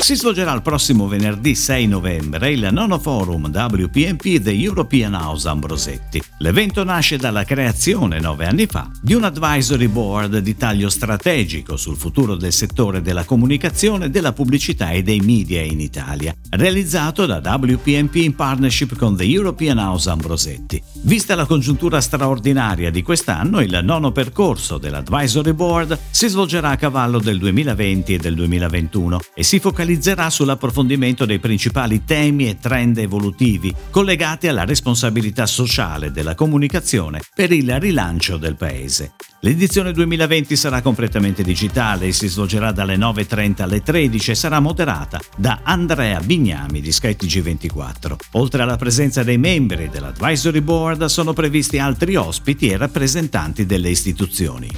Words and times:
Si 0.00 0.16
svolgerà 0.16 0.52
il 0.54 0.62
prossimo 0.62 1.06
venerdì 1.06 1.54
6 1.54 1.86
novembre 1.86 2.50
il 2.50 2.68
nono 2.72 2.98
forum 2.98 3.50
WPMP 3.52 4.40
The 4.40 4.50
European 4.50 5.14
House 5.14 5.46
Ambrosetti. 5.46 6.20
L'evento 6.38 6.82
nasce 6.84 7.18
dalla 7.18 7.44
creazione 7.44 8.18
nove 8.18 8.46
anni 8.46 8.66
fa 8.66 8.90
di 9.00 9.12
un 9.12 9.24
advisory 9.24 9.88
board 9.88 10.38
di 10.38 10.56
taglio 10.56 10.88
strategico 10.88 11.76
sul 11.76 11.96
futuro 11.96 12.34
del 12.34 12.52
settore 12.52 13.02
della 13.02 13.24
comunicazione, 13.24 14.10
della 14.10 14.32
pubblicità 14.32 14.90
e 14.90 15.02
dei 15.02 15.20
media 15.20 15.60
in 15.60 15.80
Italia, 15.80 16.34
realizzato 16.48 17.26
da 17.26 17.38
WPMP 17.38 18.16
in 18.16 18.34
partnership 18.34 18.96
con 18.96 19.16
The 19.16 19.24
European 19.24 19.78
House 19.78 20.08
Ambrosetti. 20.08 20.82
Vista 21.02 21.34
la 21.34 21.46
congiuntura 21.46 22.00
straordinaria 22.00 22.90
di 22.90 23.02
quest'anno, 23.02 23.60
il 23.60 23.78
nono 23.82 24.12
percorso 24.12 24.78
dell'advisory 24.78 25.52
board 25.52 25.98
si 26.10 26.26
svolgerà 26.26 26.70
a 26.70 26.76
cavallo 26.76 27.20
del 27.20 27.38
2020 27.38 28.14
e 28.14 28.18
del 28.18 28.34
2021 28.34 29.20
e 29.34 29.42
si 29.42 29.60
focalizzerà 29.60 29.88
focalizzerà 29.90 30.30
sull'approfondimento 30.30 31.24
dei 31.24 31.40
principali 31.40 32.04
temi 32.04 32.48
e 32.48 32.58
trend 32.60 32.98
evolutivi 32.98 33.74
collegati 33.90 34.46
alla 34.46 34.64
responsabilità 34.64 35.46
sociale 35.46 36.12
della 36.12 36.36
comunicazione 36.36 37.20
per 37.34 37.50
il 37.50 37.80
rilancio 37.80 38.36
del 38.36 38.54
Paese. 38.54 39.14
L'edizione 39.40 39.90
2020 39.92 40.54
sarà 40.54 40.80
completamente 40.80 41.42
digitale 41.42 42.06
e 42.06 42.12
si 42.12 42.28
svolgerà 42.28 42.70
dalle 42.70 42.96
9.30 42.96 43.62
alle 43.62 43.82
13 43.82 44.30
e 44.30 44.34
sarà 44.36 44.60
moderata 44.60 45.18
da 45.36 45.60
Andrea 45.64 46.20
Bignami 46.20 46.80
di 46.80 46.90
SkyTG24. 46.90 48.16
Oltre 48.32 48.62
alla 48.62 48.76
presenza 48.76 49.24
dei 49.24 49.38
membri 49.38 49.88
dell'Advisory 49.88 50.60
Board 50.60 51.06
sono 51.06 51.32
previsti 51.32 51.78
altri 51.78 52.14
ospiti 52.14 52.68
e 52.68 52.76
rappresentanti 52.76 53.66
delle 53.66 53.88
istituzioni. 53.88 54.68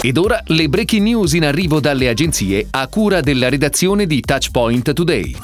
Ed 0.00 0.16
ora 0.18 0.42
le 0.46 0.68
breaking 0.68 1.02
news 1.02 1.32
in 1.32 1.44
arrivo 1.44 1.80
dalle 1.80 2.08
agenzie 2.08 2.66
a 2.70 2.86
cura 2.88 3.20
della 3.20 3.48
redazione 3.48 4.06
di 4.06 4.20
Touchpoint 4.20 4.92
Today. 4.92 5.36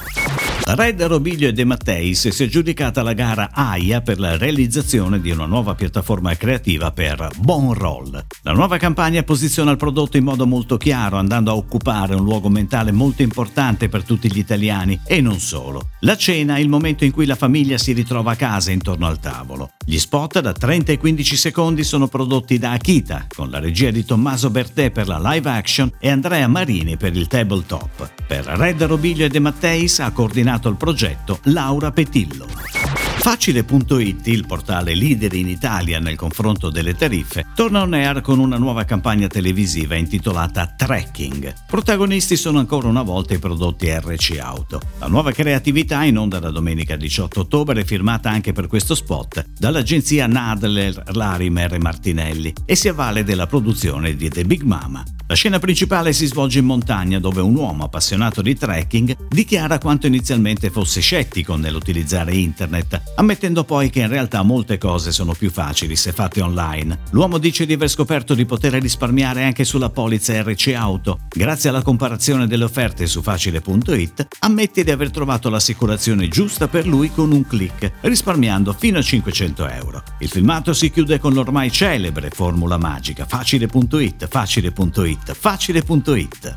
Red 0.63 1.01
Robiglio 1.03 1.47
e 1.47 1.53
De 1.53 1.65
Matteis 1.65 2.29
si 2.29 2.43
è 2.43 2.45
aggiudicata 2.45 3.01
la 3.01 3.13
gara 3.13 3.49
AIA 3.51 4.01
per 4.01 4.19
la 4.19 4.37
realizzazione 4.37 5.19
di 5.19 5.31
una 5.31 5.45
nuova 5.45 5.73
piattaforma 5.73 6.35
creativa 6.35 6.91
per 6.91 7.29
Bon 7.39 7.73
Roll. 7.73 8.23
La 8.43 8.53
nuova 8.53 8.77
campagna 8.77 9.23
posiziona 9.23 9.71
il 9.71 9.77
prodotto 9.77 10.17
in 10.17 10.23
modo 10.23 10.45
molto 10.45 10.77
chiaro, 10.77 11.17
andando 11.17 11.51
a 11.51 11.55
occupare 11.55 12.15
un 12.15 12.23
luogo 12.23 12.47
mentale 12.47 12.91
molto 12.91 13.21
importante 13.23 13.89
per 13.89 14.03
tutti 14.03 14.31
gli 14.31 14.37
italiani 14.37 14.99
e 15.05 15.19
non 15.19 15.39
solo. 15.39 15.89
La 16.01 16.15
cena 16.15 16.55
è 16.55 16.59
il 16.59 16.69
momento 16.69 17.03
in 17.03 17.11
cui 17.11 17.25
la 17.25 17.35
famiglia 17.35 17.77
si 17.77 17.91
ritrova 17.91 18.31
a 18.31 18.35
casa 18.35 18.71
intorno 18.71 19.07
al 19.07 19.19
tavolo. 19.19 19.71
Gli 19.91 19.99
spot 19.99 20.39
da 20.39 20.53
30 20.53 20.93
e 20.93 20.97
15 20.97 21.35
secondi 21.35 21.83
sono 21.83 22.07
prodotti 22.07 22.57
da 22.57 22.71
Akita, 22.71 23.27
con 23.27 23.49
la 23.49 23.59
regia 23.59 23.91
di 23.91 24.05
Tommaso 24.05 24.49
Bertè 24.49 24.89
per 24.89 25.05
la 25.05 25.19
live 25.19 25.49
action 25.49 25.91
e 25.99 26.09
Andrea 26.09 26.47
Marini 26.47 26.95
per 26.95 27.13
il 27.13 27.27
tabletop. 27.27 28.09
Per 28.25 28.45
Red 28.45 28.83
Robiglio 28.83 29.25
e 29.25 29.27
De 29.27 29.39
Matteis 29.39 29.99
ha 29.99 30.11
coordinato 30.11 30.69
il 30.69 30.77
progetto 30.77 31.39
Laura 31.43 31.91
Petillo. 31.91 33.00
Facile.it, 33.21 34.25
il 34.25 34.47
portale 34.47 34.95
leader 34.95 35.31
in 35.35 35.47
Italia 35.47 35.99
nel 35.99 36.15
confronto 36.15 36.71
delle 36.71 36.95
tariffe, 36.95 37.45
torna 37.53 37.83
on 37.83 37.93
air 37.93 38.19
con 38.21 38.39
una 38.39 38.57
nuova 38.57 38.83
campagna 38.83 39.27
televisiva 39.27 39.93
intitolata 39.93 40.73
Tracking. 40.75 41.53
Protagonisti 41.67 42.35
sono 42.35 42.57
ancora 42.57 42.87
una 42.87 43.03
volta 43.03 43.35
i 43.35 43.39
prodotti 43.39 43.95
RC 43.95 44.39
Auto. 44.39 44.81
La 44.97 45.05
nuova 45.05 45.31
creatività 45.33 46.03
in 46.03 46.17
onda 46.17 46.39
da 46.39 46.49
domenica 46.49 46.95
18 46.95 47.41
ottobre 47.41 47.81
è 47.81 47.85
firmata 47.85 48.31
anche 48.31 48.53
per 48.53 48.65
questo 48.65 48.95
spot 48.95 49.45
dall'agenzia 49.55 50.25
Nadler 50.25 51.03
Larimer 51.13 51.75
e 51.75 51.79
Martinelli 51.79 52.51
e 52.65 52.75
si 52.75 52.87
avvale 52.87 53.23
della 53.23 53.45
produzione 53.45 54.15
di 54.15 54.29
The 54.29 54.45
Big 54.45 54.63
Mama. 54.63 55.03
La 55.31 55.37
scena 55.37 55.59
principale 55.59 56.11
si 56.11 56.25
svolge 56.25 56.59
in 56.59 56.65
montagna 56.65 57.17
dove 57.17 57.39
un 57.39 57.55
uomo 57.55 57.85
appassionato 57.85 58.41
di 58.41 58.53
trekking 58.53 59.29
dichiara 59.29 59.77
quanto 59.77 60.05
inizialmente 60.05 60.69
fosse 60.69 60.99
scettico 60.99 61.55
nell'utilizzare 61.55 62.35
internet, 62.35 63.01
ammettendo 63.15 63.63
poi 63.63 63.89
che 63.89 64.01
in 64.01 64.09
realtà 64.09 64.41
molte 64.43 64.77
cose 64.77 65.13
sono 65.13 65.31
più 65.31 65.49
facili 65.49 65.95
se 65.95 66.11
fatte 66.11 66.41
online. 66.41 66.99
L'uomo 67.11 67.37
dice 67.37 67.65
di 67.65 67.71
aver 67.71 67.87
scoperto 67.87 68.33
di 68.33 68.43
poter 68.43 68.73
risparmiare 68.73 69.45
anche 69.45 69.63
sulla 69.63 69.89
polizza 69.89 70.37
RC 70.41 70.73
Auto. 70.75 71.19
Grazie 71.29 71.69
alla 71.69 71.81
comparazione 71.81 72.45
delle 72.45 72.65
offerte 72.65 73.07
su 73.07 73.21
facile.it, 73.21 74.27
ammette 74.39 74.83
di 74.83 74.91
aver 74.91 75.11
trovato 75.11 75.49
l'assicurazione 75.49 76.27
giusta 76.27 76.67
per 76.67 76.85
lui 76.85 77.09
con 77.09 77.31
un 77.31 77.47
click, 77.47 77.89
risparmiando 78.01 78.73
fino 78.73 78.97
a 78.97 79.01
500 79.01 79.69
euro. 79.69 80.03
Il 80.19 80.27
filmato 80.27 80.73
si 80.73 80.91
chiude 80.91 81.19
con 81.19 81.31
l'ormai 81.31 81.71
celebre 81.71 82.31
formula 82.31 82.77
magica 82.77 83.25
facile.it, 83.25 84.27
facile.it 84.27 85.19
facile.it. 85.25 86.55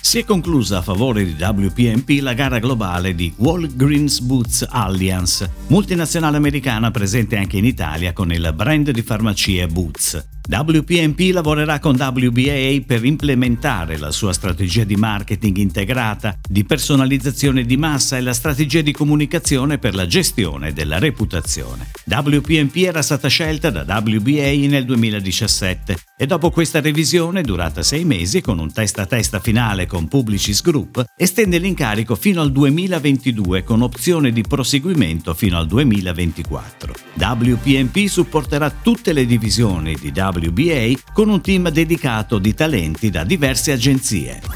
Si 0.00 0.18
è 0.18 0.24
conclusa 0.24 0.78
a 0.78 0.82
favore 0.82 1.24
di 1.24 1.34
WPMP 1.38 2.20
la 2.20 2.34
gara 2.34 2.58
globale 2.58 3.14
di 3.14 3.32
Walgreens 3.36 4.20
Boots 4.20 4.66
Alliance, 4.68 5.50
multinazionale 5.68 6.36
americana 6.36 6.90
presente 6.90 7.36
anche 7.36 7.56
in 7.56 7.64
Italia 7.64 8.12
con 8.12 8.30
il 8.30 8.52
brand 8.54 8.90
di 8.90 9.02
farmacie 9.02 9.66
Boots. 9.66 10.33
WPMP 10.46 11.32
lavorerà 11.32 11.78
con 11.78 11.94
WBA 11.94 12.82
per 12.86 13.02
implementare 13.02 13.96
la 13.96 14.10
sua 14.10 14.34
strategia 14.34 14.84
di 14.84 14.94
marketing 14.94 15.56
integrata, 15.56 16.38
di 16.46 16.64
personalizzazione 16.64 17.64
di 17.64 17.78
massa 17.78 18.18
e 18.18 18.20
la 18.20 18.34
strategia 18.34 18.82
di 18.82 18.92
comunicazione 18.92 19.78
per 19.78 19.94
la 19.94 20.06
gestione 20.06 20.74
della 20.74 20.98
reputazione. 20.98 21.88
WPMP 22.04 22.76
era 22.76 23.00
stata 23.00 23.28
scelta 23.28 23.70
da 23.70 24.02
WBA 24.04 24.68
nel 24.68 24.84
2017 24.84 25.96
e 26.14 26.26
dopo 26.26 26.50
questa 26.50 26.82
revisione, 26.82 27.40
durata 27.40 27.82
sei 27.82 28.04
mesi 28.04 28.42
con 28.42 28.58
un 28.58 28.70
testa 28.70 29.02
a 29.02 29.06
testa 29.06 29.40
finale 29.40 29.86
con 29.86 30.08
Publicis 30.08 30.60
Group, 30.60 31.02
estende 31.16 31.56
l'incarico 31.56 32.16
fino 32.16 32.42
al 32.42 32.52
2022 32.52 33.64
con 33.64 33.80
opzione 33.80 34.30
di 34.30 34.42
proseguimento 34.42 35.32
fino 35.32 35.56
al 35.56 35.66
2024. 35.66 36.92
WPMP 37.16 38.06
supporterà 38.08 38.70
tutte 38.70 39.14
le 39.14 39.24
divisioni 39.24 39.96
di 39.98 40.12
WBA 40.14 40.32
WBA 40.34 41.12
con 41.12 41.28
un 41.28 41.40
team 41.40 41.70
dedicato 41.70 42.38
di 42.38 42.54
talenti 42.54 43.10
da 43.10 43.24
diverse 43.24 43.72
agenzie. 43.72 44.53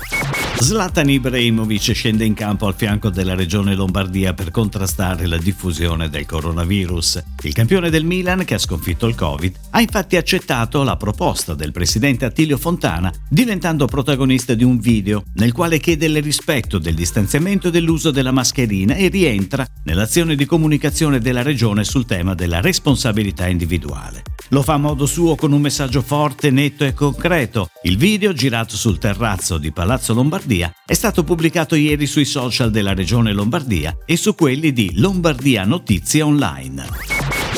Zlatan 0.61 1.09
Ibrahimovic 1.09 1.93
scende 1.95 2.25
in 2.25 2.35
campo 2.35 2.67
al 2.67 2.75
fianco 2.75 3.11
della 3.11 3.37
regione 3.37 3.77
Lombardia 3.77 4.35
per 4.35 4.51
contrastare 4.51 5.27
la 5.27 5.39
diffusione 5.39 6.11
del 6.11 6.27
coronavirus. 6.27 7.23
Il 7.43 7.55
campione 7.55 7.91
del 7.91 8.05
Milan, 8.05 8.45
che 8.45 8.55
ha 8.55 8.59
sconfitto 8.59 9.07
il 9.07 9.15
Covid, 9.15 9.55
ha 9.71 9.81
infatti 9.81 10.17
accettato 10.17 10.83
la 10.83 10.97
proposta 10.97 11.55
del 11.55 11.71
presidente 11.71 12.25
Attilio 12.25 12.59
Fontana, 12.59 13.11
diventando 13.31 13.87
protagonista 13.87 14.55
di 14.55 14.65
un 14.65 14.79
video 14.79 15.23
nel 15.35 15.53
quale 15.53 15.79
chiede 15.79 16.07
il 16.07 16.21
rispetto 16.23 16.79
del 16.79 16.97
distanziamento 16.97 17.69
e 17.69 17.71
dell'uso 17.71 18.11
della 18.11 18.33
mascherina 18.33 18.95
e 18.95 19.09
rientra 19.09 19.65
nell'azione 19.85 20.35
di 20.35 20.45
comunicazione 20.45 21.21
della 21.21 21.43
regione 21.43 21.85
sul 21.85 22.05
tema 22.05 22.35
della 22.35 22.61
responsabilità 22.61 23.47
individuale. 23.47 24.25
Lo 24.49 24.63
fa 24.63 24.75
a 24.75 24.79
modo 24.79 25.07
suo 25.07 25.37
con 25.37 25.53
un 25.53 25.61
messaggio 25.61 26.03
forte, 26.03 26.51
netto 26.51 26.85
e 26.85 26.95
concreto. 26.95 27.71
Il 27.83 27.97
video, 27.97 28.33
girato 28.33 28.77
sul 28.77 28.99
terrazzo 28.99 29.59
di 29.59 29.73
Palazzo 29.73 30.15
Lombardia, 30.15 30.47
è 30.87 30.95
stato 30.95 31.25
pubblicato 31.25 31.75
ieri 31.75 32.07
sui 32.07 32.25
social 32.25 32.71
della 32.71 32.95
Regione 32.95 33.35
Lombardia 33.35 33.99
e 34.07 34.17
su 34.17 34.35
quelli 34.35 34.73
di 34.73 34.93
Lombardia 34.95 35.65
Notizie 35.65 36.23
Online. 36.23 36.87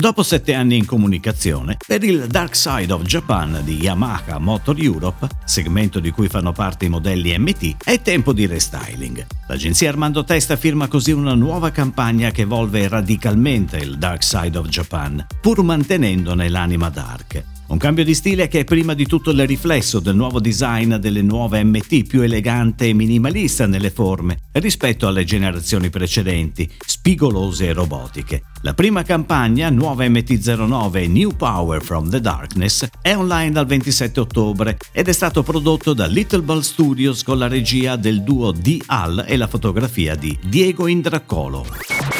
Dopo 0.00 0.24
sette 0.24 0.54
anni 0.54 0.76
in 0.76 0.86
comunicazione, 0.86 1.76
per 1.86 2.02
il 2.02 2.26
Dark 2.26 2.56
Side 2.56 2.92
of 2.92 3.02
Japan 3.02 3.60
di 3.62 3.76
Yamaha 3.76 4.38
Motor 4.38 4.80
Europe, 4.80 5.28
segmento 5.44 6.00
di 6.00 6.10
cui 6.10 6.26
fanno 6.26 6.50
parte 6.50 6.86
i 6.86 6.88
modelli 6.88 7.36
MT, 7.38 7.84
è 7.84 8.02
tempo 8.02 8.32
di 8.32 8.46
restyling. 8.46 9.24
L'agenzia 9.46 9.88
Armando 9.90 10.24
Testa 10.24 10.56
firma 10.56 10.88
così 10.88 11.12
una 11.12 11.34
nuova 11.34 11.70
campagna 11.70 12.32
che 12.32 12.42
evolve 12.42 12.88
radicalmente 12.88 13.76
il 13.76 13.98
Dark 13.98 14.24
Side 14.24 14.58
of 14.58 14.66
Japan, 14.66 15.24
pur 15.40 15.62
mantenendone 15.62 16.48
l'anima 16.48 16.88
dark. 16.88 17.59
Un 17.70 17.78
cambio 17.78 18.02
di 18.02 18.14
stile 18.14 18.48
che 18.48 18.60
è 18.60 18.64
prima 18.64 18.94
di 18.94 19.06
tutto 19.06 19.30
il 19.30 19.46
riflesso 19.46 20.00
del 20.00 20.16
nuovo 20.16 20.40
design 20.40 20.96
delle 20.96 21.22
nuove 21.22 21.62
MT 21.62 22.04
più 22.04 22.20
elegante 22.20 22.88
e 22.88 22.94
minimalista 22.94 23.68
nelle 23.68 23.92
forme 23.92 24.38
rispetto 24.54 25.06
alle 25.06 25.22
generazioni 25.22 25.88
precedenti, 25.88 26.68
spigolose 26.84 27.68
e 27.68 27.72
robotiche. 27.72 28.42
La 28.62 28.74
prima 28.74 29.04
campagna, 29.04 29.70
nuova 29.70 30.04
MT09 30.04 31.08
New 31.08 31.30
Power 31.36 31.80
from 31.80 32.10
the 32.10 32.20
Darkness, 32.20 32.88
è 33.00 33.14
online 33.14 33.52
dal 33.52 33.66
27 33.66 34.18
ottobre 34.18 34.76
ed 34.90 35.06
è 35.06 35.12
stato 35.12 35.44
prodotto 35.44 35.94
da 35.94 36.06
Little 36.06 36.42
Ball 36.42 36.62
Studios 36.62 37.22
con 37.22 37.38
la 37.38 37.46
regia 37.46 37.94
del 37.94 38.24
duo 38.24 38.50
D. 38.50 38.82
Al 38.86 39.24
e 39.28 39.36
la 39.36 39.46
fotografia 39.46 40.16
di 40.16 40.36
Diego 40.42 40.88
Indraccolo. 40.88 42.19